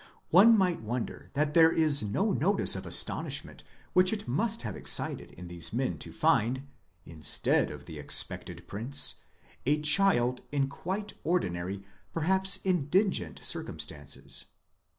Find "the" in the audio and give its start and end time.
2.81-2.89, 7.85-7.99